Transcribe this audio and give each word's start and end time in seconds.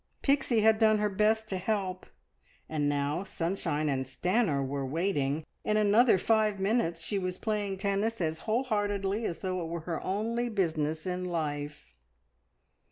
Pixie 0.23 0.61
had 0.61 0.79
done 0.79 0.97
her 0.97 1.09
best 1.09 1.47
to 1.49 1.57
help, 1.59 2.07
and 2.67 2.89
now 2.89 3.21
sunshine 3.21 3.87
and 3.87 4.03
Stanor 4.07 4.65
were 4.65 4.83
waiting! 4.83 5.45
In 5.63 5.77
another 5.77 6.17
five 6.17 6.59
minutes 6.59 7.01
she 7.01 7.19
was 7.19 7.37
playing 7.37 7.77
tennis 7.77 8.19
as 8.19 8.39
whole 8.39 8.63
heartedly 8.63 9.27
as 9.27 9.41
though 9.41 9.61
it 9.61 9.67
were 9.67 9.81
her 9.81 10.03
only 10.03 10.49
business 10.49 11.05
in 11.05 11.25
life. 11.25 11.93